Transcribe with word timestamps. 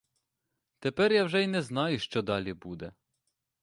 Тепер 0.79 1.13
я 1.13 1.23
вже 1.23 1.43
й 1.43 1.47
не 1.47 1.61
знаю, 1.61 1.99
що 1.99 2.21
далі 2.21 2.53
буде. 2.53 2.93